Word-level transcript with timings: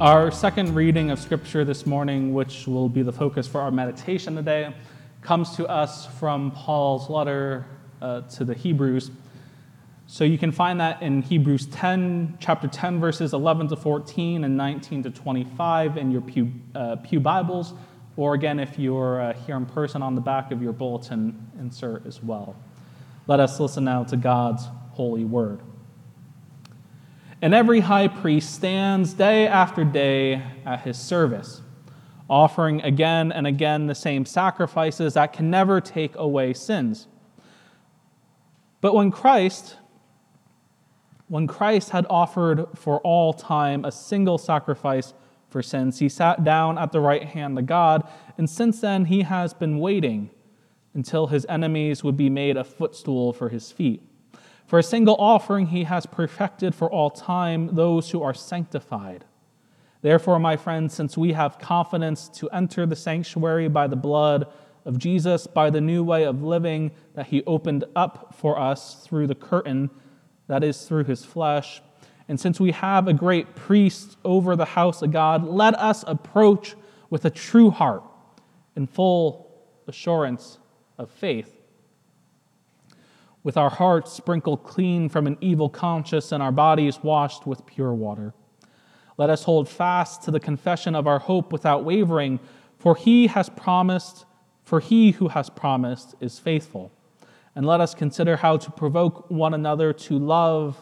Our 0.00 0.30
second 0.30 0.76
reading 0.76 1.10
of 1.10 1.18
Scripture 1.18 1.64
this 1.64 1.84
morning, 1.84 2.32
which 2.32 2.68
will 2.68 2.88
be 2.88 3.02
the 3.02 3.12
focus 3.12 3.48
for 3.48 3.60
our 3.60 3.72
meditation 3.72 4.36
today, 4.36 4.72
comes 5.22 5.56
to 5.56 5.66
us 5.66 6.06
from 6.06 6.52
Paul's 6.52 7.10
letter 7.10 7.66
uh, 8.00 8.20
to 8.20 8.44
the 8.44 8.54
Hebrews. 8.54 9.10
So 10.06 10.22
you 10.22 10.38
can 10.38 10.52
find 10.52 10.80
that 10.80 11.02
in 11.02 11.22
Hebrews 11.22 11.66
10, 11.66 12.38
chapter 12.38 12.68
10, 12.68 13.00
verses 13.00 13.32
11 13.32 13.70
to 13.70 13.76
14 13.76 14.44
and 14.44 14.56
19 14.56 15.02
to 15.02 15.10
25 15.10 15.96
in 15.96 16.12
your 16.12 16.20
Pew, 16.20 16.52
uh, 16.76 16.94
Pew 17.02 17.18
Bibles, 17.18 17.74
or 18.16 18.34
again, 18.34 18.60
if 18.60 18.78
you're 18.78 19.20
uh, 19.20 19.32
here 19.32 19.56
in 19.56 19.66
person 19.66 20.00
on 20.00 20.14
the 20.14 20.20
back 20.20 20.52
of 20.52 20.62
your 20.62 20.72
bulletin 20.72 21.50
insert 21.58 22.06
as 22.06 22.22
well. 22.22 22.54
Let 23.26 23.40
us 23.40 23.58
listen 23.58 23.82
now 23.82 24.04
to 24.04 24.16
God's 24.16 24.62
holy 24.92 25.24
word. 25.24 25.58
And 27.40 27.54
every 27.54 27.80
high 27.80 28.08
priest 28.08 28.52
stands 28.52 29.14
day 29.14 29.46
after 29.46 29.84
day 29.84 30.42
at 30.66 30.80
his 30.80 30.98
service, 30.98 31.62
offering 32.28 32.82
again 32.82 33.30
and 33.30 33.46
again 33.46 33.86
the 33.86 33.94
same 33.94 34.26
sacrifices 34.26 35.14
that 35.14 35.32
can 35.32 35.48
never 35.48 35.80
take 35.80 36.16
away 36.16 36.52
sins. 36.52 37.06
But 38.80 38.94
when 38.94 39.12
Christ, 39.12 39.76
when 41.28 41.46
Christ 41.46 41.90
had 41.90 42.06
offered 42.10 42.66
for 42.74 42.98
all 43.00 43.32
time 43.32 43.84
a 43.84 43.92
single 43.92 44.38
sacrifice 44.38 45.14
for 45.48 45.62
sins, 45.62 46.00
he 46.00 46.08
sat 46.08 46.42
down 46.42 46.76
at 46.76 46.90
the 46.90 47.00
right 47.00 47.24
hand 47.24 47.56
of 47.56 47.66
God, 47.66 48.08
and 48.36 48.50
since 48.50 48.80
then 48.80 49.04
he 49.04 49.22
has 49.22 49.54
been 49.54 49.78
waiting 49.78 50.30
until 50.92 51.28
his 51.28 51.46
enemies 51.48 52.02
would 52.02 52.16
be 52.16 52.30
made 52.30 52.56
a 52.56 52.64
footstool 52.64 53.32
for 53.32 53.48
his 53.48 53.70
feet. 53.70 54.02
For 54.68 54.78
a 54.78 54.82
single 54.82 55.16
offering 55.18 55.68
he 55.68 55.84
has 55.84 56.04
perfected 56.04 56.74
for 56.74 56.92
all 56.92 57.08
time 57.08 57.74
those 57.74 58.10
who 58.10 58.22
are 58.22 58.34
sanctified. 58.34 59.24
Therefore, 60.02 60.38
my 60.38 60.58
friends, 60.58 60.92
since 60.92 61.16
we 61.16 61.32
have 61.32 61.58
confidence 61.58 62.28
to 62.34 62.50
enter 62.50 62.84
the 62.84 62.94
sanctuary 62.94 63.68
by 63.68 63.86
the 63.86 63.96
blood 63.96 64.46
of 64.84 64.98
Jesus, 64.98 65.46
by 65.46 65.70
the 65.70 65.80
new 65.80 66.04
way 66.04 66.24
of 66.24 66.42
living 66.42 66.90
that 67.14 67.28
he 67.28 67.42
opened 67.44 67.84
up 67.96 68.34
for 68.36 68.58
us 68.58 69.06
through 69.06 69.26
the 69.26 69.34
curtain, 69.34 69.88
that 70.48 70.62
is, 70.62 70.84
through 70.84 71.04
his 71.04 71.24
flesh, 71.24 71.80
and 72.28 72.38
since 72.38 72.60
we 72.60 72.72
have 72.72 73.08
a 73.08 73.14
great 73.14 73.56
priest 73.56 74.18
over 74.22 74.54
the 74.54 74.66
house 74.66 75.00
of 75.00 75.12
God, 75.12 75.44
let 75.44 75.74
us 75.78 76.04
approach 76.06 76.76
with 77.08 77.24
a 77.24 77.30
true 77.30 77.70
heart 77.70 78.02
and 78.76 78.88
full 78.88 79.50
assurance 79.86 80.58
of 80.98 81.10
faith 81.10 81.57
with 83.42 83.56
our 83.56 83.70
hearts 83.70 84.12
sprinkled 84.12 84.64
clean 84.64 85.08
from 85.08 85.26
an 85.26 85.36
evil 85.40 85.68
conscience 85.68 86.32
and 86.32 86.42
our 86.42 86.52
bodies 86.52 87.02
washed 87.02 87.46
with 87.46 87.64
pure 87.66 87.94
water. 87.94 88.34
Let 89.16 89.30
us 89.30 89.44
hold 89.44 89.68
fast 89.68 90.22
to 90.22 90.30
the 90.30 90.40
confession 90.40 90.94
of 90.94 91.06
our 91.06 91.18
hope 91.18 91.52
without 91.52 91.84
wavering, 91.84 92.40
for 92.78 92.94
he 92.94 93.26
has 93.26 93.48
promised, 93.48 94.24
for 94.64 94.80
he 94.80 95.10
who 95.12 95.28
has 95.28 95.50
promised 95.50 96.14
is 96.20 96.38
faithful. 96.38 96.92
And 97.54 97.66
let 97.66 97.80
us 97.80 97.94
consider 97.94 98.36
how 98.36 98.56
to 98.58 98.70
provoke 98.70 99.28
one 99.30 99.54
another 99.54 99.92
to 99.92 100.18
love 100.18 100.78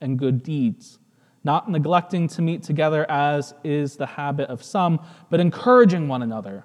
and 0.00 0.18
good 0.18 0.42
deeds, 0.42 0.98
not 1.42 1.70
neglecting 1.70 2.28
to 2.28 2.42
meet 2.42 2.62
together 2.62 3.10
as 3.10 3.54
is 3.64 3.96
the 3.96 4.06
habit 4.06 4.48
of 4.48 4.62
some, 4.62 5.00
but 5.30 5.40
encouraging 5.40 6.06
one 6.06 6.22
another, 6.22 6.64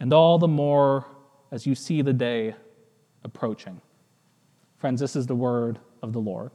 and 0.00 0.12
all 0.12 0.38
the 0.38 0.48
more 0.48 1.06
as 1.50 1.66
you 1.66 1.74
see 1.74 2.00
the 2.00 2.12
day 2.12 2.54
approaching. 3.24 3.80
Friends, 4.78 5.00
this 5.00 5.16
is 5.16 5.26
the 5.26 5.34
word 5.34 5.78
of 6.02 6.12
the 6.12 6.20
Lord. 6.20 6.50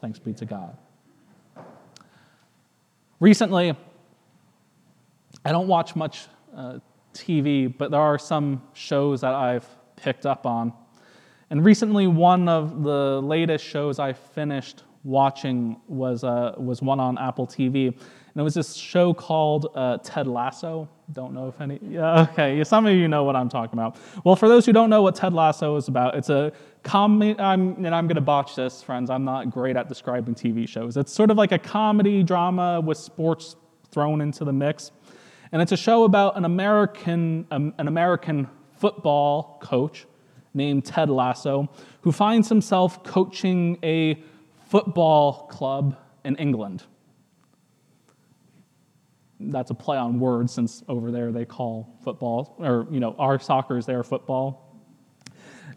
Thanks 0.00 0.18
be 0.18 0.32
to 0.34 0.46
God. 0.46 0.76
Recently, 3.20 3.74
I 5.44 5.52
don't 5.52 5.68
watch 5.68 5.94
much 5.94 6.26
uh, 6.54 6.78
TV, 7.12 7.72
but 7.76 7.90
there 7.90 8.00
are 8.00 8.18
some 8.18 8.62
shows 8.72 9.20
that 9.20 9.34
I've 9.34 9.66
picked 9.96 10.26
up 10.26 10.46
on. 10.46 10.72
And 11.50 11.64
recently, 11.64 12.06
one 12.06 12.48
of 12.48 12.82
the 12.82 13.20
latest 13.22 13.64
shows 13.64 13.98
I 13.98 14.12
finished 14.12 14.82
watching 15.06 15.80
was, 15.86 16.24
uh, 16.24 16.52
was 16.58 16.82
one 16.82 16.98
on 16.98 17.16
Apple 17.16 17.46
TV. 17.46 17.86
And 17.86 18.40
it 18.40 18.42
was 18.42 18.54
this 18.54 18.74
show 18.74 19.14
called 19.14 19.68
uh, 19.76 19.98
Ted 19.98 20.26
Lasso. 20.26 20.88
Don't 21.12 21.32
know 21.32 21.46
if 21.46 21.60
any, 21.60 21.78
yeah, 21.80 22.22
okay, 22.32 22.62
some 22.64 22.86
of 22.86 22.94
you 22.94 23.06
know 23.06 23.22
what 23.22 23.36
I'm 23.36 23.48
talking 23.48 23.78
about. 23.78 23.96
Well, 24.24 24.34
for 24.34 24.48
those 24.48 24.66
who 24.66 24.72
don't 24.72 24.90
know 24.90 25.02
what 25.02 25.14
Ted 25.14 25.32
Lasso 25.32 25.76
is 25.76 25.86
about, 25.86 26.16
it's 26.16 26.28
a 26.28 26.52
comedy, 26.82 27.38
I'm, 27.38 27.84
and 27.84 27.94
I'm 27.94 28.08
gonna 28.08 28.20
botch 28.20 28.56
this, 28.56 28.82
friends, 28.82 29.08
I'm 29.08 29.24
not 29.24 29.48
great 29.50 29.76
at 29.76 29.88
describing 29.88 30.34
TV 30.34 30.68
shows. 30.68 30.96
It's 30.96 31.12
sort 31.12 31.30
of 31.30 31.36
like 31.36 31.52
a 31.52 31.58
comedy 31.58 32.24
drama 32.24 32.80
with 32.80 32.98
sports 32.98 33.54
thrown 33.92 34.20
into 34.20 34.44
the 34.44 34.52
mix. 34.52 34.90
And 35.52 35.62
it's 35.62 35.72
a 35.72 35.76
show 35.76 36.02
about 36.02 36.36
an 36.36 36.44
American, 36.44 37.46
um, 37.52 37.72
an 37.78 37.86
American 37.86 38.48
football 38.76 39.58
coach 39.62 40.06
named 40.52 40.84
Ted 40.84 41.08
Lasso 41.10 41.68
who 42.00 42.10
finds 42.10 42.48
himself 42.48 43.04
coaching 43.04 43.78
a 43.84 44.20
football 44.68 45.46
club 45.46 45.96
in 46.24 46.36
England. 46.36 46.82
That's 49.38 49.70
a 49.70 49.74
play 49.74 49.96
on 49.96 50.18
words 50.18 50.52
since 50.52 50.82
over 50.88 51.10
there 51.10 51.30
they 51.30 51.44
call 51.44 51.98
football, 52.02 52.56
or, 52.58 52.86
you 52.90 53.00
know, 53.00 53.14
our 53.18 53.38
soccer 53.38 53.76
is 53.76 53.86
their 53.86 54.02
football. 54.02 54.62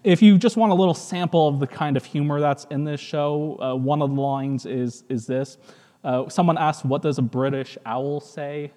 If 0.03 0.21
you 0.21 0.37
just 0.37 0.55
want 0.55 0.71
a 0.71 0.75
little 0.75 0.93
sample 0.93 1.49
of 1.49 1.59
the 1.59 1.67
kind 1.67 1.97
of 1.97 2.05
humor 2.05 2.39
that's 2.39 2.65
in 2.71 2.85
this 2.85 3.01
show, 3.01 3.57
uh, 3.61 3.75
one 3.75 4.01
of 4.01 4.15
the 4.15 4.21
lines 4.21 4.65
is, 4.65 5.03
is 5.09 5.27
this. 5.27 5.57
Uh, 6.05 6.29
someone 6.29 6.57
asked, 6.57 6.85
What 6.85 7.01
does 7.01 7.17
a 7.17 7.21
British 7.21 7.77
owl 7.85 8.21
say? 8.21 8.71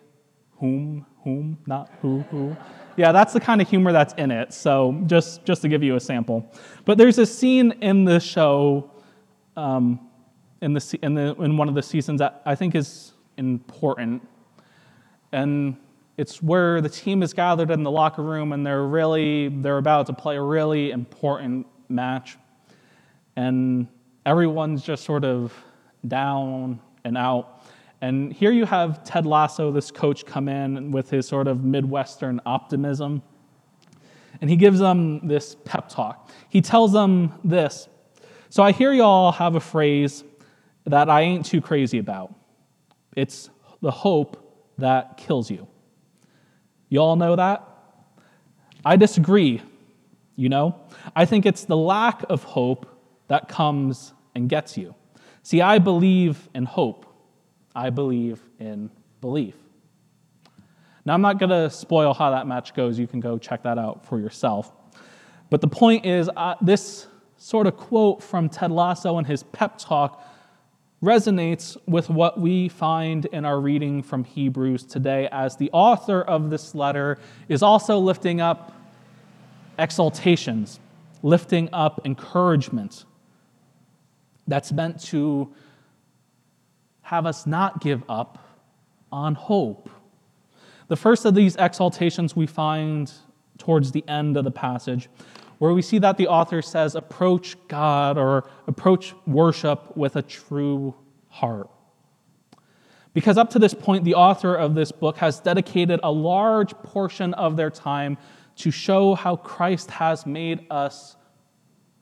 Whom, 0.58 1.06
whom, 1.22 1.58
not 1.66 1.90
who, 2.00 2.20
who. 2.30 2.56
Yeah, 2.96 3.12
that's 3.12 3.32
the 3.32 3.40
kind 3.40 3.60
of 3.62 3.68
humor 3.68 3.92
that's 3.92 4.14
in 4.14 4.32
it. 4.32 4.52
So 4.52 5.00
just, 5.06 5.44
just 5.44 5.62
to 5.62 5.68
give 5.68 5.82
you 5.82 5.94
a 5.94 6.00
sample. 6.00 6.52
But 6.84 6.98
there's 6.98 7.18
a 7.18 7.26
scene 7.26 7.72
in 7.80 8.04
the 8.04 8.18
show 8.18 8.91
um, 9.56 10.00
in, 10.60 10.72
the, 10.72 10.98
in, 11.02 11.14
the, 11.14 11.34
in 11.36 11.56
one 11.56 11.68
of 11.68 11.74
the 11.74 11.82
seasons 11.82 12.18
that 12.20 12.42
I 12.44 12.54
think 12.54 12.74
is 12.74 13.12
important. 13.36 14.26
And 15.32 15.76
it's 16.16 16.42
where 16.42 16.80
the 16.80 16.88
team 16.88 17.22
is 17.22 17.32
gathered 17.32 17.70
in 17.70 17.82
the 17.82 17.90
locker 17.90 18.22
room 18.22 18.52
and 18.52 18.66
they're 18.66 18.84
really, 18.84 19.48
they're 19.48 19.78
about 19.78 20.06
to 20.06 20.12
play 20.12 20.36
a 20.36 20.42
really 20.42 20.90
important 20.90 21.66
match. 21.88 22.36
And 23.36 23.88
everyone's 24.26 24.82
just 24.82 25.04
sort 25.04 25.24
of 25.24 25.52
down 26.06 26.80
and 27.04 27.16
out. 27.16 27.64
And 28.00 28.32
here 28.32 28.50
you 28.50 28.66
have 28.66 29.04
Ted 29.04 29.26
Lasso, 29.26 29.70
this 29.70 29.90
coach, 29.90 30.26
come 30.26 30.48
in 30.48 30.90
with 30.90 31.08
his 31.08 31.26
sort 31.26 31.46
of 31.46 31.64
Midwestern 31.64 32.40
optimism. 32.44 33.22
And 34.40 34.50
he 34.50 34.56
gives 34.56 34.80
them 34.80 35.26
this 35.26 35.56
pep 35.64 35.88
talk. 35.88 36.30
He 36.48 36.60
tells 36.60 36.92
them 36.92 37.32
this 37.44 37.88
so 38.52 38.62
I 38.62 38.72
hear 38.72 38.92
y'all 38.92 39.32
have 39.32 39.54
a 39.54 39.60
phrase 39.60 40.24
that 40.84 41.08
I 41.08 41.22
ain't 41.22 41.46
too 41.46 41.62
crazy 41.62 41.96
about. 41.96 42.34
It's 43.16 43.48
the 43.80 43.90
hope 43.90 44.76
that 44.76 45.16
kills 45.16 45.50
you. 45.50 45.66
Y'all 46.90 47.16
know 47.16 47.34
that? 47.34 47.66
I 48.84 48.96
disagree, 48.96 49.62
you 50.36 50.50
know? 50.50 50.78
I 51.16 51.24
think 51.24 51.46
it's 51.46 51.64
the 51.64 51.78
lack 51.78 52.24
of 52.28 52.44
hope 52.44 52.94
that 53.28 53.48
comes 53.48 54.12
and 54.34 54.50
gets 54.50 54.76
you. 54.76 54.94
See, 55.42 55.62
I 55.62 55.78
believe 55.78 56.50
in 56.54 56.66
hope, 56.66 57.06
I 57.74 57.88
believe 57.88 58.38
in 58.60 58.90
belief. 59.22 59.54
Now, 61.06 61.14
I'm 61.14 61.22
not 61.22 61.38
going 61.38 61.48
to 61.48 61.70
spoil 61.70 62.12
how 62.12 62.30
that 62.32 62.46
match 62.46 62.74
goes. 62.74 62.98
You 62.98 63.06
can 63.06 63.20
go 63.20 63.38
check 63.38 63.62
that 63.62 63.78
out 63.78 64.04
for 64.04 64.20
yourself. 64.20 64.70
But 65.48 65.62
the 65.62 65.68
point 65.68 66.04
is, 66.04 66.28
uh, 66.36 66.56
this 66.60 67.06
sort 67.42 67.66
of 67.66 67.76
quote 67.76 68.22
from 68.22 68.48
Ted 68.48 68.70
Lasso 68.70 69.18
in 69.18 69.24
his 69.24 69.42
pep 69.42 69.76
talk 69.76 70.24
resonates 71.02 71.76
with 71.88 72.08
what 72.08 72.38
we 72.38 72.68
find 72.68 73.26
in 73.26 73.44
our 73.44 73.60
reading 73.60 74.00
from 74.00 74.22
Hebrews 74.22 74.84
today, 74.84 75.28
as 75.32 75.56
the 75.56 75.68
author 75.72 76.22
of 76.22 76.50
this 76.50 76.72
letter 76.72 77.18
is 77.48 77.60
also 77.60 77.98
lifting 77.98 78.40
up 78.40 78.72
exaltations, 79.76 80.78
lifting 81.24 81.68
up 81.72 82.00
encouragement 82.04 83.06
that's 84.46 84.70
meant 84.70 85.02
to 85.06 85.52
have 87.02 87.26
us 87.26 87.44
not 87.44 87.80
give 87.80 88.04
up 88.08 88.38
on 89.10 89.34
hope. 89.34 89.90
The 90.86 90.96
first 90.96 91.24
of 91.24 91.34
these 91.34 91.56
exaltations 91.56 92.36
we 92.36 92.46
find 92.46 93.12
towards 93.58 93.90
the 93.90 94.04
end 94.06 94.36
of 94.36 94.44
the 94.44 94.52
passage, 94.52 95.08
where 95.62 95.72
we 95.72 95.80
see 95.80 96.00
that 96.00 96.16
the 96.16 96.26
author 96.26 96.60
says, 96.60 96.96
approach 96.96 97.56
God 97.68 98.18
or 98.18 98.50
approach 98.66 99.14
worship 99.28 99.96
with 99.96 100.16
a 100.16 100.22
true 100.22 100.92
heart. 101.28 101.70
Because 103.14 103.38
up 103.38 103.50
to 103.50 103.60
this 103.60 103.72
point, 103.72 104.02
the 104.02 104.16
author 104.16 104.56
of 104.56 104.74
this 104.74 104.90
book 104.90 105.18
has 105.18 105.38
dedicated 105.38 106.00
a 106.02 106.10
large 106.10 106.72
portion 106.78 107.32
of 107.34 107.56
their 107.56 107.70
time 107.70 108.18
to 108.56 108.72
show 108.72 109.14
how 109.14 109.36
Christ 109.36 109.88
has 109.92 110.26
made 110.26 110.66
us 110.68 111.14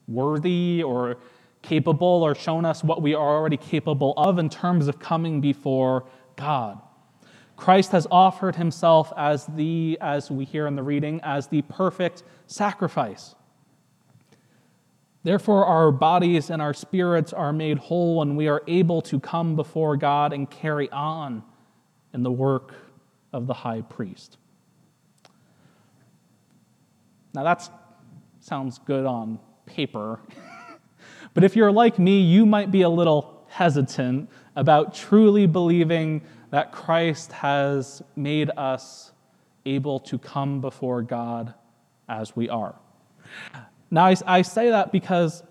worthy 0.09 0.83
or 0.83 1.19
capable 1.61 2.23
or 2.23 2.35
shown 2.35 2.65
us 2.65 2.83
what 2.83 3.03
we 3.03 3.13
are 3.13 3.37
already 3.37 3.59
capable 3.59 4.15
of 4.17 4.39
in 4.39 4.49
terms 4.49 4.89
of 4.89 4.99
coming 4.99 5.43
before 5.43 6.07
God. 6.35 6.81
Christ 7.59 7.93
has 7.93 8.07
offered 8.11 8.57
himself 8.57 9.13
as 9.19 9.45
the, 9.45 9.99
as 10.01 10.31
we 10.31 10.47
hear 10.47 10.67
in 10.67 10.77
the 10.77 10.83
reading, 10.83 11.21
as 11.23 11.49
the 11.49 11.61
perfect 11.61 12.23
sacrifice. 12.47 13.35
Therefore, 15.23 15.67
our 15.67 15.93
bodies 15.93 16.49
and 16.49 16.63
our 16.63 16.73
spirits 16.73 17.33
are 17.33 17.53
made 17.53 17.79
whole, 17.79 18.23
and 18.23 18.37
we 18.37 18.49
are 18.49 18.63
able 18.67 19.03
to 19.03 19.21
come 19.21 19.55
before 19.55 19.97
God 19.97 20.33
and 20.33 20.51
carry 20.51 20.91
on 20.91 21.43
in 22.15 22.23
the 22.23 22.31
work 22.31 22.75
of 23.33 23.47
the 23.47 23.55
high 23.55 23.83
priest. 23.83 24.39
Now, 27.35 27.45
that 27.45 27.69
sounds 28.41 28.79
good 28.79 29.05
on 29.05 29.39
paper, 29.67 30.21
but 31.35 31.45
if 31.45 31.55
you're 31.55 31.71
like 31.71 31.99
me, 31.99 32.21
you 32.21 32.47
might 32.47 32.71
be 32.71 32.83
a 32.83 32.89
little 32.89 33.45
hesitant 33.49 34.31
about 34.57 34.95
truly 34.95 35.47
believing 35.47 36.23
that 36.51 36.73
Christ 36.73 37.31
has 37.33 38.03
made 38.17 38.51
us 38.57 39.13
able 39.67 40.01
to 40.01 40.19
come 40.19 40.61
before 40.61 41.03
God 41.03 41.55
as 42.09 42.35
we 42.35 42.49
are. 42.49 42.75
Now, 43.91 44.07
I, 44.07 44.17
I 44.27 44.43
say 44.43 44.71
that 44.71 44.93
because 44.93 45.43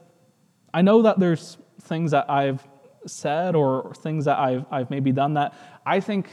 I 0.73 0.81
know 0.81 1.01
that 1.03 1.19
there's 1.19 1.57
things 1.81 2.11
that 2.11 2.29
I've 2.29 2.65
said 3.05 3.55
or 3.55 3.93
things 3.95 4.25
that 4.25 4.39
I've, 4.39 4.65
I've 4.71 4.89
maybe 4.89 5.11
done 5.11 5.33
that 5.35 5.53
I 5.85 5.99
think, 5.99 6.29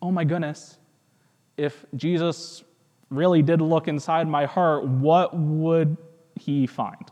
oh 0.00 0.12
my 0.12 0.24
goodness, 0.24 0.78
if 1.56 1.84
Jesus 1.96 2.62
really 3.10 3.42
did 3.42 3.60
look 3.60 3.88
inside 3.88 4.28
my 4.28 4.46
heart, 4.46 4.86
what 4.86 5.36
would 5.36 5.96
he 6.36 6.66
find? 6.66 7.10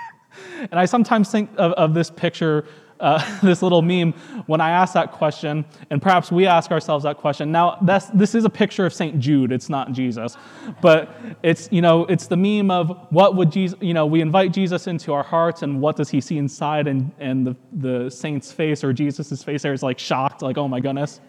and 0.70 0.78
I 0.78 0.84
sometimes 0.84 1.30
think 1.30 1.50
of, 1.56 1.72
of 1.72 1.94
this 1.94 2.10
picture 2.10 2.66
uh, 3.00 3.40
this 3.42 3.62
little 3.62 3.82
meme 3.82 4.12
when 4.46 4.60
I 4.60 4.70
ask 4.70 4.94
that 4.94 5.12
question, 5.12 5.64
and 5.90 6.00
perhaps 6.00 6.30
we 6.32 6.46
ask 6.46 6.70
ourselves 6.70 7.04
that 7.04 7.16
question. 7.16 7.52
Now, 7.52 7.78
this 7.80 8.34
is 8.34 8.44
a 8.44 8.50
picture 8.50 8.86
of 8.86 8.92
St. 8.92 9.18
Jude. 9.18 9.52
It's 9.52 9.68
not 9.68 9.92
Jesus, 9.92 10.36
but 10.80 11.14
it's 11.42 11.68
you 11.70 11.82
know 11.82 12.04
it's 12.06 12.26
the 12.26 12.36
meme 12.36 12.70
of 12.70 13.06
what 13.10 13.36
would 13.36 13.50
Jesus 13.50 13.78
you 13.80 13.94
know 13.94 14.06
we 14.06 14.20
invite 14.20 14.52
Jesus 14.52 14.86
into 14.86 15.12
our 15.12 15.22
hearts, 15.22 15.62
and 15.62 15.80
what 15.80 15.96
does 15.96 16.08
he 16.08 16.20
see 16.20 16.38
inside? 16.38 16.86
And 16.86 17.10
and 17.18 17.46
the 17.46 17.56
the 17.72 18.10
saint's 18.10 18.52
face 18.52 18.82
or 18.84 18.92
Jesus's 18.92 19.42
face 19.42 19.62
there 19.62 19.72
is 19.72 19.82
like 19.82 19.98
shocked, 19.98 20.42
like 20.42 20.58
oh 20.58 20.68
my 20.68 20.80
goodness. 20.80 21.20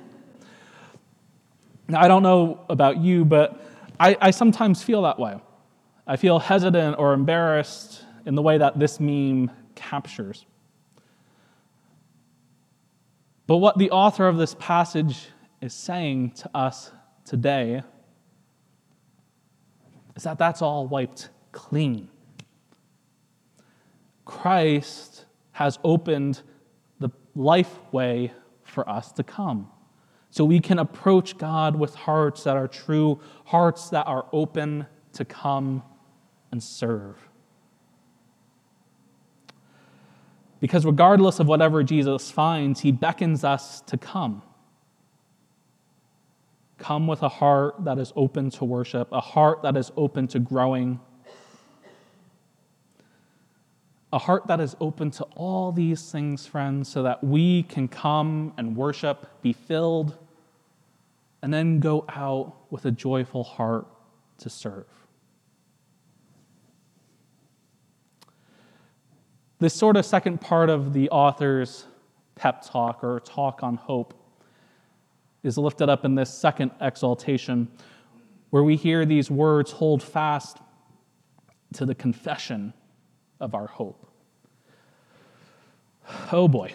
Now 1.88 2.02
I 2.02 2.08
don't 2.08 2.24
know 2.24 2.66
about 2.70 2.98
you, 2.98 3.26
but 3.26 3.66
I, 4.00 4.16
I 4.22 4.32
sometimes 4.32 4.82
feel 4.82 5.02
that 5.04 5.20
way. 5.20 5.38
I 6.08 6.16
feel 6.16 6.40
hesitant 6.40 6.98
or 6.98 7.14
embarrassed 7.14 8.06
in 8.26 8.36
the 8.36 8.42
way 8.42 8.58
that 8.58 8.80
this 8.80 9.00
meme 9.00 9.52
captures. 9.76 10.46
But 13.50 13.58
what 13.58 13.80
the 13.80 13.90
author 13.90 14.28
of 14.28 14.38
this 14.38 14.56
passage 14.60 15.30
is 15.60 15.74
saying 15.74 16.34
to 16.34 16.56
us 16.56 16.92
today 17.26 17.82
is 20.16 20.22
that 20.22 20.38
that's 20.38 20.62
all 20.62 20.86
wiped 20.86 21.30
clean. 21.52 22.10
Christ 24.24 25.26
has 25.54 25.80
opened 25.84 26.44
the 27.00 27.10
life 27.34 27.76
way 27.92 28.32
for 28.62 28.88
us 28.88 29.12
to 29.14 29.24
come. 29.24 29.68
So 30.30 30.46
we 30.46 30.60
can 30.60 30.78
approach 30.78 31.36
God 31.36 31.76
with 31.76 31.96
hearts 31.96 32.44
that 32.44 32.56
are 32.56 32.68
true, 32.68 33.20
hearts 33.46 33.90
that 33.90 34.06
are 34.06 34.28
open 34.32 34.86
to 35.14 35.26
come 35.26 35.82
and 36.52 36.62
serve. 36.62 37.18
Because 40.60 40.86
regardless 40.86 41.40
of 41.40 41.48
whatever 41.48 41.84
Jesus 41.84 42.30
finds, 42.30 42.82
he 42.82 42.92
beckons 42.92 43.44
us 43.44 43.82
to 43.82 43.98
come. 43.98 44.42
Come 46.78 47.08
with 47.08 47.24
a 47.24 47.30
heart 47.30 47.84
that 47.86 47.98
is 47.98 48.12
open 48.16 48.50
to 48.52 48.66
worship, 48.66 49.10
a 49.12 49.22
heart 49.22 49.62
that 49.64 49.78
is 49.78 49.92
open 49.96 50.28
to 50.30 50.40
growing, 50.40 51.00
a 54.12 54.18
heart 54.18 54.48
that 54.48 54.60
is 54.60 54.76
open 54.80 55.12
to 55.12 55.24
all 55.36 55.72
these 55.72 56.12
things, 56.12 56.46
friends, 56.46 56.90
so 56.90 57.04
that 57.04 57.24
we 57.24 57.64
can 57.64 57.88
come 57.88 58.54
and 58.58 58.76
worship, 58.76 59.42
be 59.42 59.54
filled, 59.54 60.18
and 61.42 61.54
then 61.54 61.80
go 61.80 62.06
out 62.10 62.56
with 62.72 62.86
a 62.86 62.92
joyful 62.92 63.44
heart 63.44 63.86
to 64.40 64.50
serve. 64.50 64.88
This 69.60 69.74
sort 69.74 69.98
of 69.98 70.06
second 70.06 70.40
part 70.40 70.70
of 70.70 70.94
the 70.94 71.10
author's 71.10 71.86
pep 72.36 72.64
talk 72.66 73.04
or 73.04 73.20
talk 73.20 73.62
on 73.62 73.76
hope 73.76 74.14
is 75.44 75.58
lifted 75.58 75.90
up 75.90 76.06
in 76.06 76.16
this 76.16 76.34
second 76.34 76.72
exaltation, 76.80 77.68
where 78.52 78.64
we 78.64 78.78
hear 78.78 79.06
these 79.06 79.30
words 79.30 79.72
hold 79.72 80.02
fast 80.02 80.60
to 81.74 81.86
the 81.86 81.94
confession 81.94 82.74
of 83.42 83.54
our 83.54 83.68
hope. 83.68 84.10
Oh 86.32 86.48
boy. 86.48 86.74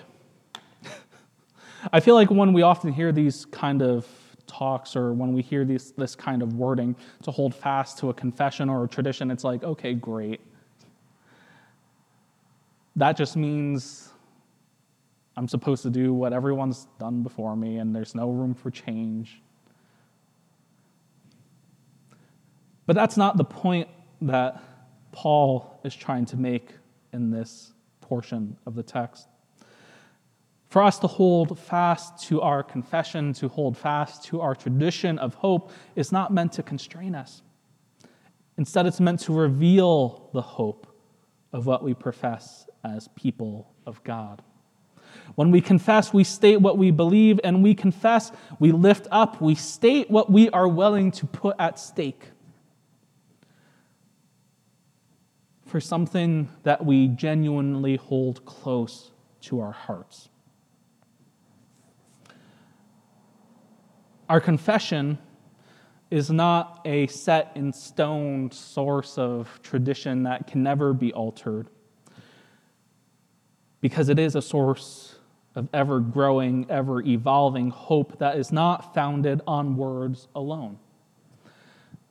I 1.92 2.00
feel 2.00 2.14
like 2.14 2.30
when 2.30 2.52
we 2.52 2.60
often 2.60 2.92
hear 2.92 3.12
these 3.12 3.46
kind 3.46 3.80
of 3.80 4.06
talks 4.46 4.94
or 4.94 5.14
when 5.14 5.32
we 5.32 5.40
hear 5.40 5.64
these, 5.64 5.92
this 5.92 6.14
kind 6.14 6.42
of 6.42 6.52
wording 6.52 6.96
to 7.22 7.30
hold 7.30 7.54
fast 7.54 7.96
to 8.00 8.10
a 8.10 8.14
confession 8.14 8.68
or 8.68 8.84
a 8.84 8.88
tradition, 8.88 9.30
it's 9.30 9.42
like, 9.42 9.64
okay, 9.64 9.94
great 9.94 10.42
that 12.96 13.16
just 13.16 13.36
means 13.36 14.10
I'm 15.36 15.48
supposed 15.48 15.82
to 15.82 15.90
do 15.90 16.14
what 16.14 16.32
everyone's 16.32 16.86
done 16.98 17.22
before 17.22 17.56
me 17.56 17.78
and 17.78 17.94
there's 17.94 18.14
no 18.14 18.30
room 18.30 18.54
for 18.54 18.70
change. 18.70 19.42
But 22.86 22.94
that's 22.94 23.16
not 23.16 23.36
the 23.36 23.44
point 23.44 23.88
that 24.22 24.62
Paul 25.10 25.80
is 25.84 25.94
trying 25.94 26.26
to 26.26 26.36
make 26.36 26.70
in 27.12 27.30
this 27.30 27.72
portion 28.00 28.56
of 28.66 28.74
the 28.74 28.82
text. 28.82 29.28
For 30.68 30.82
us 30.82 30.98
to 30.98 31.06
hold 31.06 31.58
fast 31.58 32.26
to 32.28 32.40
our 32.40 32.62
confession, 32.62 33.32
to 33.34 33.48
hold 33.48 33.76
fast 33.76 34.24
to 34.24 34.40
our 34.40 34.54
tradition 34.54 35.18
of 35.18 35.34
hope, 35.34 35.70
is 35.94 36.10
not 36.10 36.32
meant 36.32 36.52
to 36.54 36.62
constrain 36.62 37.14
us. 37.14 37.42
Instead, 38.58 38.86
it's 38.86 39.00
meant 39.00 39.20
to 39.20 39.32
reveal 39.32 40.28
the 40.32 40.42
hope 40.42 40.86
of 41.52 41.66
what 41.66 41.82
we 41.82 41.94
profess 41.94 42.66
as 42.84 43.08
people 43.16 43.72
of 43.86 44.02
God. 44.04 44.42
When 45.34 45.50
we 45.50 45.60
confess, 45.60 46.12
we 46.12 46.24
state 46.24 46.60
what 46.60 46.76
we 46.76 46.90
believe, 46.90 47.40
and 47.42 47.62
we 47.62 47.74
confess, 47.74 48.30
we 48.58 48.72
lift 48.72 49.06
up, 49.10 49.40
we 49.40 49.54
state 49.54 50.10
what 50.10 50.30
we 50.30 50.50
are 50.50 50.68
willing 50.68 51.10
to 51.12 51.26
put 51.26 51.56
at 51.58 51.78
stake 51.78 52.30
for 55.66 55.80
something 55.80 56.48
that 56.62 56.84
we 56.84 57.08
genuinely 57.08 57.96
hold 57.96 58.44
close 58.44 59.10
to 59.40 59.60
our 59.60 59.72
hearts. 59.72 60.28
Our 64.28 64.40
confession 64.40 65.18
is 66.10 66.30
not 66.30 66.80
a 66.84 67.06
set 67.08 67.50
in 67.56 67.72
stone 67.72 68.50
source 68.52 69.18
of 69.18 69.60
tradition 69.62 70.22
that 70.22 70.46
can 70.46 70.62
never 70.62 70.92
be 70.92 71.12
altered 71.12 71.68
because 73.84 74.08
it 74.08 74.18
is 74.18 74.34
a 74.34 74.40
source 74.40 75.16
of 75.54 75.68
ever 75.74 76.00
growing, 76.00 76.64
ever 76.70 77.02
evolving 77.02 77.68
hope 77.68 78.18
that 78.18 78.38
is 78.38 78.50
not 78.50 78.94
founded 78.94 79.42
on 79.46 79.76
words 79.76 80.26
alone. 80.34 80.78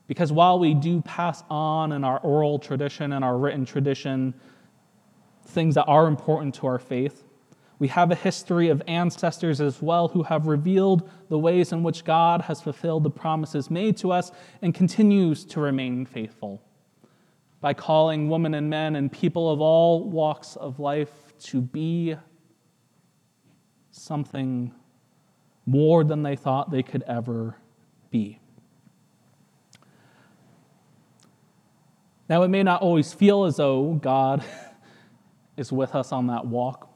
Because 0.06 0.32
while 0.32 0.60
we 0.60 0.76
do 0.76 1.02
pass 1.02 1.44
on 1.50 1.92
in 1.94 2.04
our 2.04 2.20
oral 2.20 2.60
tradition 2.60 3.14
and 3.14 3.26
our 3.26 3.40
written 3.40 3.66
tradition 3.66 4.36
things 5.48 5.74
that 5.74 5.86
are 5.86 6.06
important 6.06 6.54
to 6.54 6.68
our 6.68 6.78
faith, 6.78 7.24
we 7.80 7.88
have 7.88 8.12
a 8.12 8.16
history 8.16 8.70
of 8.70 8.84
ancestors 8.86 9.60
as 9.60 9.82
well 9.82 10.10
who 10.10 10.22
have 10.22 10.46
revealed 10.46 11.10
the 11.30 11.40
ways 11.40 11.72
in 11.72 11.82
which 11.82 12.06
God 12.06 12.44
has 12.44 12.62
fulfilled 12.62 13.04
the 13.04 13.10
promises 13.10 13.72
made 13.72 13.98
to 13.98 14.12
us 14.12 14.32
and 14.62 14.76
continues 14.76 15.44
to 15.46 15.60
remain 15.60 16.06
faithful 16.06 16.62
by 17.62 17.74
calling 17.74 18.30
women 18.30 18.54
and 18.54 18.70
men 18.70 18.96
and 18.96 19.12
people 19.12 19.50
of 19.50 19.60
all 19.60 20.08
walks 20.08 20.56
of 20.58 20.80
life 20.80 21.23
to 21.44 21.62
be 21.62 22.16
something 23.92 24.74
more 25.66 26.04
than 26.04 26.24
they 26.24 26.36
thought 26.36 26.72
they 26.72 26.84
could 26.84 27.04
ever 27.04 27.56
be. 28.10 28.40
Now, 32.30 32.44
it 32.44 32.48
may 32.48 32.64
not 32.64 32.82
always 32.82 33.14
feel 33.14 33.46
as 33.46 33.58
though 33.58 33.94
God 33.94 34.44
is 35.58 35.72
with 35.72 35.94
us 35.94 36.12
on 36.12 36.28
that 36.28 36.46
walk. 36.46 36.90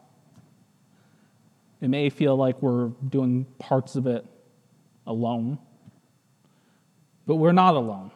It 1.81 1.89
may 1.89 2.09
feel 2.09 2.35
like 2.35 2.61
we're 2.61 2.87
doing 3.09 3.45
parts 3.59 3.95
of 3.95 4.07
it 4.07 4.25
alone, 5.05 5.59
but 7.25 7.35
we're 7.35 7.51
not 7.51 7.75
alone. 7.75 8.11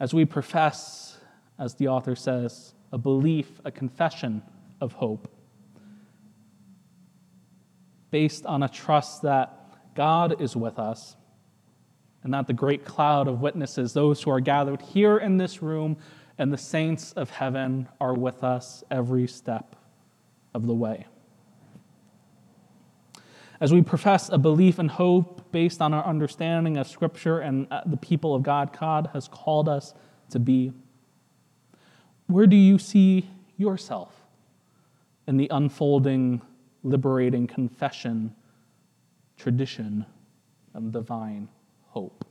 As 0.00 0.14
we 0.14 0.24
profess, 0.24 1.18
as 1.58 1.74
the 1.74 1.88
author 1.88 2.16
says, 2.16 2.74
a 2.92 2.98
belief, 2.98 3.60
a 3.64 3.70
confession 3.70 4.42
of 4.84 4.92
hope, 4.92 5.26
based 8.10 8.44
on 8.46 8.62
a 8.62 8.68
trust 8.68 9.22
that 9.22 9.94
God 9.94 10.40
is 10.40 10.54
with 10.54 10.78
us 10.78 11.16
and 12.22 12.32
that 12.34 12.46
the 12.46 12.52
great 12.52 12.84
cloud 12.84 13.26
of 13.28 13.40
witnesses, 13.40 13.92
those 13.92 14.22
who 14.22 14.30
are 14.30 14.40
gathered 14.40 14.80
here 14.80 15.16
in 15.18 15.38
this 15.38 15.62
room, 15.62 15.96
and 16.38 16.52
the 16.52 16.58
saints 16.58 17.12
of 17.12 17.30
heaven 17.30 17.88
are 18.00 18.14
with 18.14 18.44
us 18.44 18.84
every 18.90 19.26
step 19.26 19.76
of 20.54 20.66
the 20.66 20.74
way. 20.74 21.06
As 23.60 23.72
we 23.72 23.82
profess 23.82 24.28
a 24.28 24.38
belief 24.38 24.78
and 24.78 24.90
hope 24.90 25.50
based 25.52 25.80
on 25.80 25.94
our 25.94 26.04
understanding 26.04 26.76
of 26.76 26.88
Scripture 26.88 27.40
and 27.40 27.66
uh, 27.70 27.82
the 27.86 27.96
people 27.96 28.34
of 28.34 28.42
God, 28.42 28.76
God 28.78 29.10
has 29.12 29.28
called 29.28 29.68
us 29.68 29.94
to 30.30 30.38
be. 30.38 30.72
Where 32.26 32.46
do 32.46 32.56
you 32.56 32.78
see 32.78 33.30
yourself 33.56 34.23
in 35.26 35.36
the 35.36 35.48
unfolding, 35.50 36.40
liberating 36.82 37.46
confession, 37.46 38.34
tradition 39.36 40.04
of 40.74 40.92
divine 40.92 41.48
hope? 41.88 42.24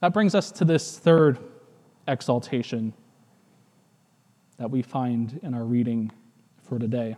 That 0.00 0.12
brings 0.12 0.34
us 0.34 0.50
to 0.52 0.64
this 0.64 0.98
third 0.98 1.38
exaltation 2.06 2.92
that 4.58 4.70
we 4.70 4.82
find 4.82 5.40
in 5.42 5.54
our 5.54 5.64
reading 5.64 6.12
for 6.62 6.78
today. 6.78 7.16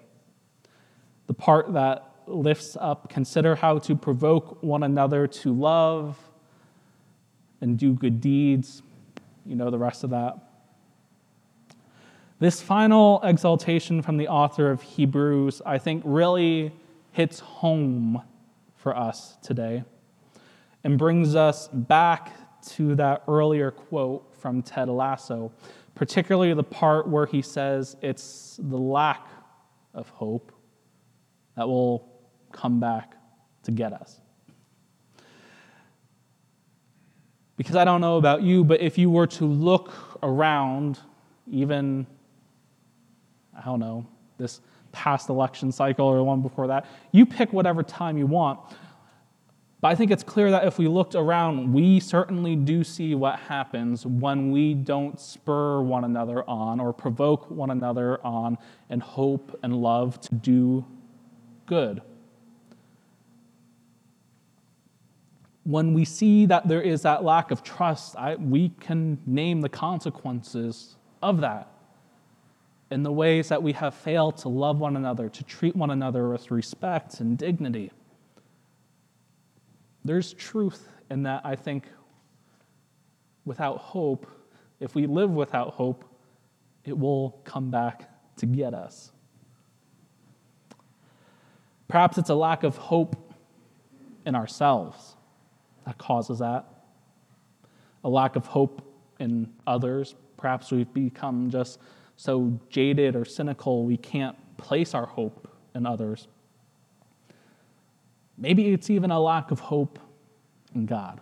The 1.26 1.34
part 1.34 1.72
that 1.74 2.04
lifts 2.26 2.76
up, 2.78 3.08
consider 3.08 3.54
how 3.54 3.78
to 3.78 3.96
provoke 3.96 4.62
one 4.62 4.82
another 4.82 5.26
to 5.26 5.52
love 5.52 6.18
and 7.60 7.78
do 7.78 7.92
good 7.92 8.20
deeds. 8.20 8.82
You 9.44 9.56
know 9.56 9.70
the 9.70 9.78
rest 9.78 10.04
of 10.04 10.10
that. 10.10 10.47
This 12.40 12.62
final 12.62 13.20
exaltation 13.24 14.00
from 14.00 14.16
the 14.16 14.28
author 14.28 14.70
of 14.70 14.80
Hebrews, 14.80 15.60
I 15.66 15.78
think, 15.78 16.02
really 16.06 16.72
hits 17.10 17.40
home 17.40 18.22
for 18.76 18.96
us 18.96 19.36
today 19.42 19.82
and 20.84 20.96
brings 20.96 21.34
us 21.34 21.66
back 21.66 22.32
to 22.76 22.94
that 22.94 23.24
earlier 23.26 23.72
quote 23.72 24.32
from 24.36 24.62
Ted 24.62 24.88
Lasso, 24.88 25.50
particularly 25.96 26.54
the 26.54 26.62
part 26.62 27.08
where 27.08 27.26
he 27.26 27.42
says 27.42 27.96
it's 28.02 28.60
the 28.62 28.78
lack 28.78 29.26
of 29.92 30.08
hope 30.10 30.52
that 31.56 31.66
will 31.66 32.08
come 32.52 32.78
back 32.78 33.16
to 33.64 33.72
get 33.72 33.92
us. 33.92 34.20
Because 37.56 37.74
I 37.74 37.84
don't 37.84 38.00
know 38.00 38.16
about 38.16 38.42
you, 38.42 38.62
but 38.62 38.80
if 38.80 38.96
you 38.96 39.10
were 39.10 39.26
to 39.26 39.44
look 39.44 39.92
around, 40.22 41.00
even, 41.50 42.06
I 43.58 43.64
don't 43.64 43.80
know, 43.80 44.06
this 44.38 44.60
past 44.92 45.28
election 45.28 45.72
cycle 45.72 46.06
or 46.06 46.16
the 46.16 46.24
one 46.24 46.40
before 46.40 46.66
that, 46.68 46.86
you 47.12 47.26
pick 47.26 47.52
whatever 47.52 47.82
time 47.82 48.16
you 48.16 48.26
want. 48.26 48.60
But 49.80 49.88
I 49.88 49.94
think 49.94 50.10
it's 50.10 50.24
clear 50.24 50.50
that 50.50 50.64
if 50.64 50.78
we 50.78 50.88
looked 50.88 51.14
around, 51.14 51.72
we 51.72 52.00
certainly 52.00 52.56
do 52.56 52.82
see 52.82 53.14
what 53.14 53.38
happens 53.38 54.04
when 54.04 54.50
we 54.50 54.74
don't 54.74 55.20
spur 55.20 55.80
one 55.80 56.04
another 56.04 56.48
on 56.50 56.80
or 56.80 56.92
provoke 56.92 57.48
one 57.48 57.70
another 57.70 58.24
on 58.26 58.58
and 58.90 59.00
hope 59.00 59.56
and 59.62 59.76
love 59.76 60.20
to 60.22 60.34
do 60.34 60.84
good. 61.66 62.02
When 65.62 65.94
we 65.94 66.04
see 66.04 66.46
that 66.46 66.66
there 66.66 66.82
is 66.82 67.02
that 67.02 67.22
lack 67.22 67.50
of 67.52 67.62
trust, 67.62 68.16
I, 68.16 68.34
we 68.34 68.70
can 68.80 69.18
name 69.26 69.60
the 69.60 69.68
consequences 69.68 70.96
of 71.22 71.40
that 71.42 71.77
in 72.90 73.02
the 73.02 73.12
ways 73.12 73.48
that 73.48 73.62
we 73.62 73.72
have 73.72 73.94
failed 73.94 74.38
to 74.38 74.48
love 74.48 74.78
one 74.78 74.96
another, 74.96 75.28
to 75.28 75.44
treat 75.44 75.76
one 75.76 75.90
another 75.90 76.28
with 76.30 76.50
respect 76.50 77.20
and 77.20 77.36
dignity. 77.36 77.90
There's 80.04 80.32
truth 80.32 80.88
in 81.10 81.24
that, 81.24 81.42
I 81.44 81.54
think, 81.54 81.84
without 83.44 83.78
hope, 83.78 84.26
if 84.80 84.94
we 84.94 85.06
live 85.06 85.30
without 85.30 85.74
hope, 85.74 86.04
it 86.84 86.96
will 86.96 87.40
come 87.44 87.70
back 87.70 88.10
to 88.36 88.46
get 88.46 88.72
us. 88.72 89.12
Perhaps 91.88 92.18
it's 92.18 92.30
a 92.30 92.34
lack 92.34 92.64
of 92.64 92.76
hope 92.76 93.16
in 94.24 94.34
ourselves 94.34 95.16
that 95.86 95.98
causes 95.98 96.38
that. 96.38 96.66
A 98.04 98.08
lack 98.08 98.36
of 98.36 98.46
hope 98.46 98.82
in 99.18 99.52
others. 99.66 100.14
Perhaps 100.36 100.70
we've 100.70 100.92
become 100.92 101.50
just 101.50 101.80
so 102.18 102.58
jaded 102.68 103.14
or 103.14 103.24
cynical 103.24 103.84
we 103.84 103.96
can't 103.96 104.36
place 104.56 104.92
our 104.92 105.06
hope 105.06 105.48
in 105.74 105.86
others. 105.86 106.26
Maybe 108.36 108.72
it's 108.72 108.90
even 108.90 109.12
a 109.12 109.20
lack 109.20 109.52
of 109.52 109.60
hope 109.60 110.00
in 110.74 110.84
God. 110.84 111.20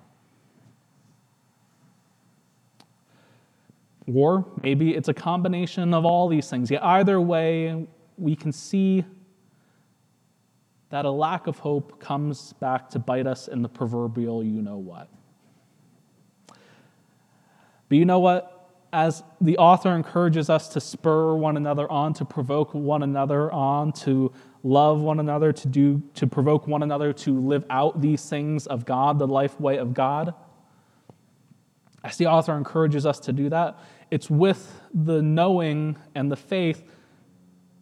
Or 4.12 4.46
maybe 4.62 4.94
it's 4.94 5.08
a 5.08 5.14
combination 5.14 5.92
of 5.92 6.06
all 6.06 6.28
these 6.28 6.48
things. 6.48 6.70
Yet, 6.70 6.82
either 6.82 7.20
way, 7.20 7.86
we 8.16 8.34
can 8.34 8.52
see 8.52 9.04
that 10.88 11.04
a 11.04 11.10
lack 11.10 11.46
of 11.46 11.58
hope 11.58 12.00
comes 12.00 12.54
back 12.54 12.88
to 12.90 12.98
bite 12.98 13.26
us 13.26 13.48
in 13.48 13.60
the 13.60 13.68
proverbial 13.68 14.42
you 14.42 14.62
know 14.62 14.78
what. 14.78 15.08
But 17.88 17.98
you 17.98 18.06
know 18.06 18.20
what? 18.20 18.55
As 18.96 19.22
the 19.42 19.58
author 19.58 19.94
encourages 19.94 20.48
us 20.48 20.70
to 20.70 20.80
spur 20.80 21.34
one 21.34 21.58
another 21.58 21.86
on, 21.92 22.14
to 22.14 22.24
provoke 22.24 22.72
one 22.72 23.02
another 23.02 23.52
on, 23.52 23.92
to 23.92 24.32
love 24.62 25.02
one 25.02 25.20
another, 25.20 25.52
to 25.52 25.68
do 25.68 26.02
to 26.14 26.26
provoke 26.26 26.66
one 26.66 26.82
another 26.82 27.12
to 27.12 27.38
live 27.38 27.66
out 27.68 28.00
these 28.00 28.26
things 28.26 28.66
of 28.66 28.86
God, 28.86 29.18
the 29.18 29.26
life 29.26 29.60
way 29.60 29.76
of 29.76 29.92
God. 29.92 30.32
As 32.02 32.16
the 32.16 32.24
author 32.24 32.56
encourages 32.56 33.04
us 33.04 33.20
to 33.20 33.34
do 33.34 33.50
that, 33.50 33.78
it's 34.10 34.30
with 34.30 34.80
the 34.94 35.20
knowing 35.20 35.98
and 36.14 36.32
the 36.32 36.36
faith 36.36 36.82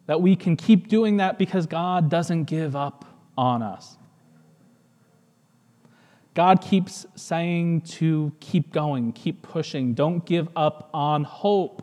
that 0.06 0.21
we 0.21 0.35
can 0.35 0.56
keep 0.56 0.88
doing 0.88 1.18
that 1.18 1.38
because 1.38 1.66
God 1.66 2.11
doesn't 2.11 2.44
give 2.47 2.75
up 2.75 3.04
on 3.38 3.62
us. 3.62 3.99
God 6.34 6.60
keeps 6.60 7.06
saying 7.14 7.82
to 7.82 8.32
keep 8.40 8.72
going, 8.72 9.12
keep 9.12 9.42
pushing, 9.42 9.94
don't 9.94 10.26
give 10.26 10.48
up 10.56 10.90
on 10.92 11.22
hope. 11.22 11.82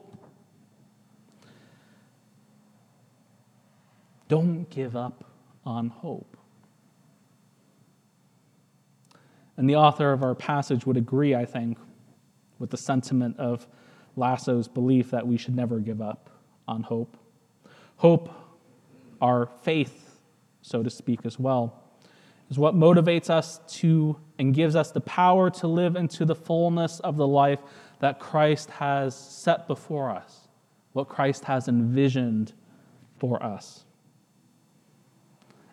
Don't 4.28 4.70
give 4.70 4.96
up 4.96 5.24
on 5.66 5.88
hope. 5.88 6.38
And 9.56 9.70
the 9.70 9.76
author 9.76 10.12
of 10.12 10.24
our 10.24 10.36
passage 10.36 10.86
would 10.86 10.98
agree, 10.98 11.34
I 11.34 11.46
think, 11.46 11.78
with 12.60 12.70
the 12.70 12.78
sentiment 12.78 13.38
of 13.40 13.68
Lasso's 14.18 14.68
belief 14.68 15.12
that 15.12 15.26
we 15.26 15.38
should 15.38 15.56
never 15.56 15.80
give 15.80 16.02
up 16.02 16.30
on 16.68 16.84
hope. 16.84 17.16
Hope, 17.98 18.34
our 19.22 19.50
faith, 19.62 20.20
so 20.62 20.84
to 20.84 20.90
speak, 20.90 21.26
as 21.26 21.40
well, 21.40 21.81
is 22.52 22.60
what 22.60 22.76
motivates 22.76 23.30
us 23.30 23.62
to 23.80 24.18
and 24.38 24.54
gives 24.54 24.76
us 24.76 24.92
the 24.92 25.00
power 25.02 25.50
to 25.50 25.68
live 25.68 25.96
into 25.96 26.26
the 26.26 26.36
fullness 26.36 27.00
of 27.00 27.16
the 27.16 27.26
life 27.26 27.60
that 28.00 28.20
Christ 28.20 28.70
has 28.72 29.16
set 29.16 29.68
before 29.68 30.10
us, 30.12 30.50
what 30.92 31.08
Christ 31.08 31.46
has 31.46 31.70
envisioned 31.70 32.52
for 33.18 33.42
us. 33.42 33.86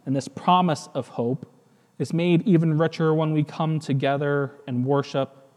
And 0.07 0.15
this 0.15 0.29
promise 0.29 0.89
of 0.95 1.09
hope 1.09 1.53
is 1.99 2.13
made 2.13 2.47
even 2.47 2.79
richer 2.79 3.13
when 3.13 3.33
we 3.33 3.43
come 3.43 3.81
together 3.81 4.53
and 4.69 4.87
worship, 4.87 5.51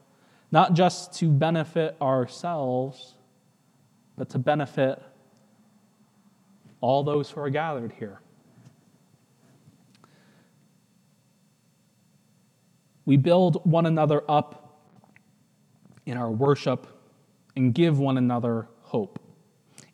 not 0.52 0.74
just 0.74 1.14
to 1.20 1.30
benefit 1.30 1.96
ourselves, 2.02 3.14
but 4.18 4.28
to 4.32 4.40
benefit 4.40 5.00
all 6.82 7.04
those 7.04 7.30
who 7.30 7.42
are 7.42 7.50
gathered 7.52 7.94
here. 8.00 8.22
We 13.06 13.18
build 13.18 13.66
one 13.66 13.86
another 13.86 14.24
up 14.30 14.80
in 16.06 16.18
our 16.18 16.32
worship 16.32 16.88
and 17.56 17.74
give 17.74 18.00
one 18.00 18.18
another 18.18 18.68
hope, 18.82 19.20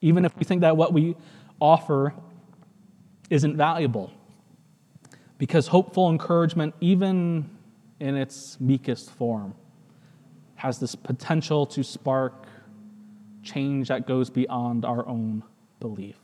even 0.02 0.26
if 0.26 0.36
we 0.38 0.44
think 0.44 0.62
that 0.62 0.78
what 0.78 0.94
we 0.94 1.16
offer 1.60 2.14
isn't 3.30 3.58
valuable. 3.58 4.12
Because 5.38 5.68
hopeful 5.68 6.10
encouragement, 6.10 6.74
even 6.82 7.50
in 8.00 8.16
its 8.16 8.60
meekest 8.60 9.12
form, 9.12 9.54
has 10.56 10.80
this 10.80 10.96
potential 10.96 11.66
to 11.68 11.84
spark 11.84 12.48
change 13.44 13.88
that 13.88 14.08
goes 14.08 14.30
beyond 14.30 14.84
our 14.84 15.08
own 15.08 15.44
belief. 15.80 16.18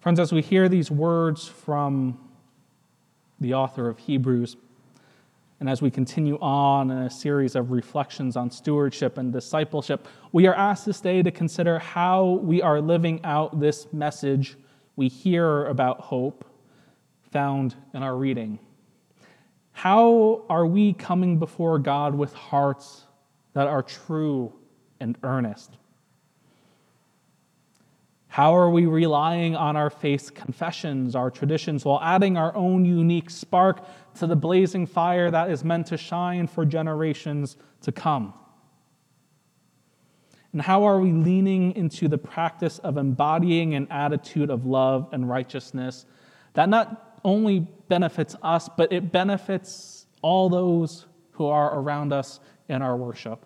Friends, 0.00 0.18
as 0.18 0.32
we 0.32 0.40
hear 0.40 0.68
these 0.68 0.90
words 0.90 1.46
from 1.46 2.18
the 3.40 3.54
author 3.54 3.88
of 3.88 3.98
Hebrews, 3.98 4.56
and 5.58 5.70
as 5.70 5.80
we 5.80 5.90
continue 5.90 6.38
on 6.40 6.90
in 6.90 6.98
a 6.98 7.10
series 7.10 7.54
of 7.56 7.70
reflections 7.70 8.36
on 8.36 8.50
stewardship 8.50 9.16
and 9.16 9.32
discipleship, 9.32 10.06
we 10.32 10.46
are 10.46 10.54
asked 10.54 10.84
this 10.84 11.00
day 11.00 11.22
to 11.22 11.30
consider 11.30 11.78
how 11.78 12.40
we 12.42 12.60
are 12.60 12.80
living 12.80 13.24
out 13.24 13.58
this 13.58 13.90
message 13.92 14.56
we 14.96 15.08
hear 15.08 15.66
about 15.66 16.00
hope 16.00 16.44
found 17.32 17.74
in 17.94 18.02
our 18.02 18.16
reading. 18.16 18.58
How 19.72 20.44
are 20.48 20.66
we 20.66 20.92
coming 20.94 21.38
before 21.38 21.78
God 21.78 22.14
with 22.14 22.32
hearts 22.34 23.04
that 23.54 23.66
are 23.66 23.82
true 23.82 24.52
and 25.00 25.16
earnest? 25.22 25.76
How 28.36 28.54
are 28.54 28.68
we 28.68 28.84
relying 28.84 29.56
on 29.56 29.76
our 29.76 29.88
faith 29.88 30.34
confessions, 30.34 31.16
our 31.16 31.30
traditions, 31.30 31.86
while 31.86 32.00
adding 32.02 32.36
our 32.36 32.54
own 32.54 32.84
unique 32.84 33.30
spark 33.30 33.82
to 34.16 34.26
the 34.26 34.36
blazing 34.36 34.84
fire 34.84 35.30
that 35.30 35.50
is 35.50 35.64
meant 35.64 35.86
to 35.86 35.96
shine 35.96 36.46
for 36.46 36.66
generations 36.66 37.56
to 37.80 37.92
come? 37.92 38.34
And 40.52 40.60
how 40.60 40.84
are 40.84 41.00
we 41.00 41.12
leaning 41.12 41.74
into 41.76 42.08
the 42.08 42.18
practice 42.18 42.78
of 42.80 42.98
embodying 42.98 43.74
an 43.74 43.88
attitude 43.90 44.50
of 44.50 44.66
love 44.66 45.08
and 45.12 45.26
righteousness 45.26 46.04
that 46.52 46.68
not 46.68 47.18
only 47.24 47.60
benefits 47.88 48.36
us, 48.42 48.68
but 48.76 48.92
it 48.92 49.10
benefits 49.10 50.04
all 50.20 50.50
those 50.50 51.06
who 51.30 51.46
are 51.46 51.78
around 51.78 52.12
us 52.12 52.40
in 52.68 52.82
our 52.82 52.98
worship? 52.98 53.45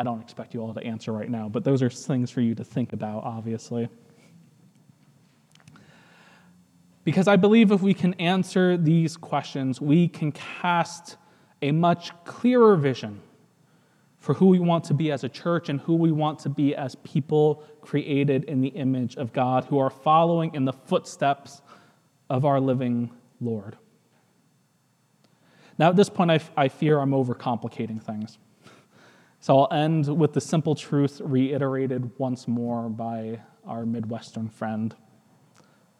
I 0.00 0.02
don't 0.02 0.22
expect 0.22 0.54
you 0.54 0.62
all 0.62 0.72
to 0.72 0.82
answer 0.82 1.12
right 1.12 1.28
now, 1.28 1.50
but 1.50 1.62
those 1.62 1.82
are 1.82 1.90
things 1.90 2.30
for 2.30 2.40
you 2.40 2.54
to 2.54 2.64
think 2.64 2.94
about, 2.94 3.22
obviously. 3.22 3.90
Because 7.04 7.28
I 7.28 7.36
believe 7.36 7.70
if 7.70 7.82
we 7.82 7.92
can 7.92 8.14
answer 8.14 8.78
these 8.78 9.18
questions, 9.18 9.78
we 9.78 10.08
can 10.08 10.32
cast 10.32 11.18
a 11.60 11.70
much 11.70 12.12
clearer 12.24 12.76
vision 12.76 13.20
for 14.16 14.32
who 14.32 14.46
we 14.46 14.58
want 14.58 14.84
to 14.84 14.94
be 14.94 15.12
as 15.12 15.22
a 15.22 15.28
church 15.28 15.68
and 15.68 15.82
who 15.82 15.96
we 15.96 16.12
want 16.12 16.38
to 16.38 16.48
be 16.48 16.74
as 16.74 16.94
people 17.04 17.62
created 17.82 18.44
in 18.44 18.62
the 18.62 18.68
image 18.68 19.16
of 19.16 19.34
God 19.34 19.66
who 19.66 19.78
are 19.78 19.90
following 19.90 20.54
in 20.54 20.64
the 20.64 20.72
footsteps 20.72 21.60
of 22.30 22.46
our 22.46 22.58
living 22.58 23.10
Lord. 23.38 23.76
Now, 25.78 25.90
at 25.90 25.96
this 25.96 26.08
point, 26.08 26.30
I, 26.56 26.68
fear 26.68 27.00
I'm 27.00 27.10
overcomplicating 27.10 28.02
things. 28.02 28.38
So 29.40 29.58
I'll 29.58 29.72
end 29.72 30.06
with 30.18 30.34
the 30.34 30.40
simple 30.40 30.74
truth 30.74 31.20
reiterated 31.24 32.10
once 32.18 32.46
more 32.46 32.90
by 32.90 33.40
our 33.66 33.86
Midwestern 33.86 34.50
friend 34.50 34.94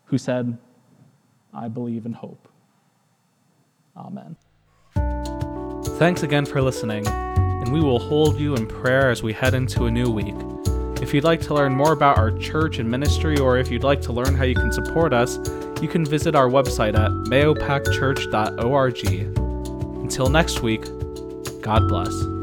who 0.04 0.18
said, 0.18 0.58
I 1.54 1.68
believe 1.68 2.04
in 2.04 2.12
hope. 2.12 2.48
Amen. 3.96 4.36
Thanks 5.98 6.22
again 6.22 6.44
for 6.46 6.60
listening, 6.60 7.06
and 7.06 7.72
we 7.72 7.80
will 7.80 7.98
hold 7.98 8.38
you 8.38 8.54
in 8.54 8.66
prayer 8.66 9.10
as 9.10 9.22
we 9.22 9.32
head 9.32 9.54
into 9.54 9.86
a 9.86 9.90
new 9.90 10.10
week. 10.10 10.34
If 11.02 11.14
you'd 11.14 11.24
like 11.24 11.40
to 11.42 11.54
learn 11.54 11.74
more 11.74 11.92
about 11.92 12.18
our 12.18 12.30
church 12.38 12.78
and 12.78 12.90
ministry, 12.90 13.38
or 13.38 13.56
if 13.58 13.70
you'd 13.70 13.84
like 13.84 14.02
to 14.02 14.12
learn 14.12 14.34
how 14.34 14.44
you 14.44 14.54
can 14.54 14.70
support 14.70 15.14
us, 15.14 15.38
you 15.80 15.88
can 15.88 16.04
visit 16.04 16.34
our 16.34 16.48
website 16.48 16.94
at 16.94 17.10
mayopackchurch.org. 17.30 19.04
Until 20.02 20.28
next 20.28 20.62
week, 20.62 20.84
God 21.62 21.88
bless. 21.88 22.39